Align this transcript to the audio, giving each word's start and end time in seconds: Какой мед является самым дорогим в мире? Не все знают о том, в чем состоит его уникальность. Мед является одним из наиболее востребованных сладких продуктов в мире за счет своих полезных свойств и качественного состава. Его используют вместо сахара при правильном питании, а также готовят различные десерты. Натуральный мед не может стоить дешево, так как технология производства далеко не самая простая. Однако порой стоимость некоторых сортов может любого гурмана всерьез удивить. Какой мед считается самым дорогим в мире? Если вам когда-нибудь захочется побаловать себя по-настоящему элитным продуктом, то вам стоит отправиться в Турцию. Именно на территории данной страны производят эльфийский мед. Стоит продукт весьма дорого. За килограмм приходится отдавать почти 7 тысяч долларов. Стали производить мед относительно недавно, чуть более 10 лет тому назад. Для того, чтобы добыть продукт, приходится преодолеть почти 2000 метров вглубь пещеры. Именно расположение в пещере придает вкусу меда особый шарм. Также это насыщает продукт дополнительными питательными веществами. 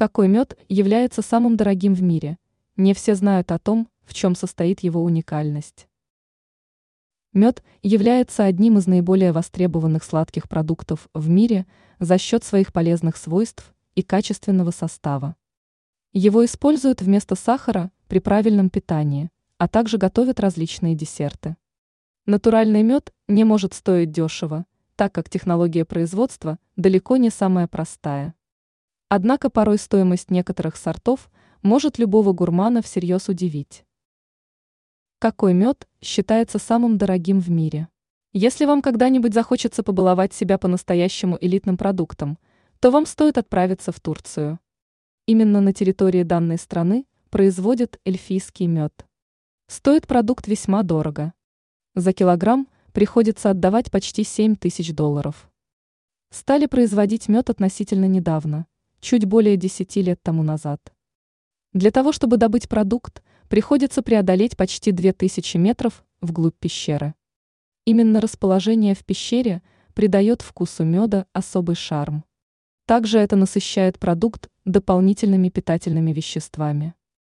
Какой 0.00 0.28
мед 0.28 0.56
является 0.70 1.20
самым 1.20 1.58
дорогим 1.58 1.92
в 1.92 2.00
мире? 2.00 2.38
Не 2.78 2.94
все 2.94 3.14
знают 3.14 3.52
о 3.52 3.58
том, 3.58 3.86
в 4.06 4.14
чем 4.14 4.34
состоит 4.34 4.80
его 4.80 5.04
уникальность. 5.04 5.88
Мед 7.34 7.62
является 7.82 8.44
одним 8.44 8.78
из 8.78 8.86
наиболее 8.86 9.32
востребованных 9.32 10.02
сладких 10.02 10.48
продуктов 10.48 11.10
в 11.12 11.28
мире 11.28 11.66
за 11.98 12.16
счет 12.16 12.44
своих 12.44 12.72
полезных 12.72 13.18
свойств 13.18 13.74
и 13.94 14.00
качественного 14.00 14.70
состава. 14.70 15.36
Его 16.14 16.46
используют 16.46 17.02
вместо 17.02 17.34
сахара 17.34 17.92
при 18.08 18.20
правильном 18.20 18.70
питании, 18.70 19.28
а 19.58 19.68
также 19.68 19.98
готовят 19.98 20.40
различные 20.40 20.94
десерты. 20.94 21.58
Натуральный 22.24 22.82
мед 22.82 23.12
не 23.28 23.44
может 23.44 23.74
стоить 23.74 24.12
дешево, 24.12 24.64
так 24.96 25.12
как 25.12 25.28
технология 25.28 25.84
производства 25.84 26.58
далеко 26.74 27.18
не 27.18 27.28
самая 27.28 27.68
простая. 27.68 28.34
Однако 29.12 29.50
порой 29.50 29.76
стоимость 29.76 30.30
некоторых 30.30 30.76
сортов 30.76 31.32
может 31.62 31.98
любого 31.98 32.32
гурмана 32.32 32.80
всерьез 32.80 33.28
удивить. 33.28 33.84
Какой 35.18 35.52
мед 35.52 35.88
считается 36.00 36.60
самым 36.60 36.96
дорогим 36.96 37.40
в 37.40 37.50
мире? 37.50 37.88
Если 38.32 38.66
вам 38.66 38.80
когда-нибудь 38.80 39.34
захочется 39.34 39.82
побаловать 39.82 40.32
себя 40.32 40.58
по-настоящему 40.58 41.36
элитным 41.40 41.76
продуктом, 41.76 42.38
то 42.78 42.92
вам 42.92 43.04
стоит 43.04 43.36
отправиться 43.36 43.90
в 43.90 43.98
Турцию. 43.98 44.60
Именно 45.26 45.60
на 45.60 45.72
территории 45.72 46.22
данной 46.22 46.56
страны 46.56 47.04
производят 47.30 47.98
эльфийский 48.04 48.68
мед. 48.68 49.04
Стоит 49.66 50.06
продукт 50.06 50.46
весьма 50.46 50.84
дорого. 50.84 51.32
За 51.96 52.12
килограмм 52.12 52.68
приходится 52.92 53.50
отдавать 53.50 53.90
почти 53.90 54.22
7 54.22 54.54
тысяч 54.54 54.94
долларов. 54.94 55.50
Стали 56.30 56.66
производить 56.66 57.26
мед 57.26 57.50
относительно 57.50 58.04
недавно, 58.04 58.66
чуть 59.00 59.24
более 59.24 59.56
10 59.56 59.96
лет 59.96 60.22
тому 60.22 60.42
назад. 60.42 60.80
Для 61.72 61.90
того, 61.90 62.12
чтобы 62.12 62.36
добыть 62.36 62.68
продукт, 62.68 63.22
приходится 63.48 64.02
преодолеть 64.02 64.56
почти 64.56 64.92
2000 64.92 65.56
метров 65.56 66.04
вглубь 66.20 66.56
пещеры. 66.58 67.14
Именно 67.84 68.20
расположение 68.20 68.94
в 68.94 69.04
пещере 69.04 69.62
придает 69.94 70.42
вкусу 70.42 70.84
меда 70.84 71.26
особый 71.32 71.76
шарм. 71.76 72.24
Также 72.86 73.18
это 73.18 73.36
насыщает 73.36 73.98
продукт 73.98 74.48
дополнительными 74.64 75.48
питательными 75.48 76.12
веществами. 76.12 76.94